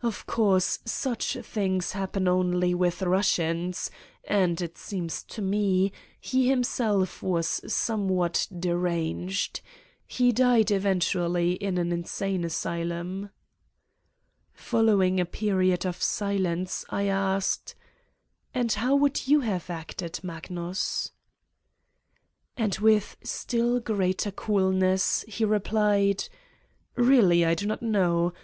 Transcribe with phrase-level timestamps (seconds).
[0.00, 3.90] Of course, such things happen only with Eussians
[4.22, 9.62] and, it seems to me, he himself was somewhat de ranged.
[10.06, 13.30] He died eventually in an insane asy lum."
[14.54, 17.74] Following a period of silence, I asked:
[18.54, 21.10] "And how would you have acted, Magnus?"
[22.56, 26.28] And with still greater coolness, he replied:
[26.96, 28.32] "Keally, I do not know.